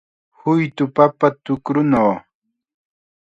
Huytu 0.39 0.83
papa 0.95 1.27
tukrunaw 1.43 2.11